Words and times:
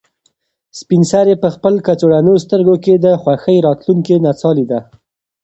سپین 0.79 1.01
سرې 1.11 1.35
په 1.43 1.49
خپل 1.55 1.73
کڅوړنو 1.87 2.33
سترګو 2.45 2.75
کې 2.83 2.93
د 2.97 3.05
خوښۍ 3.21 3.57
راتلونکې 3.67 4.15
نڅا 4.25 4.51
لیده. 4.57 4.79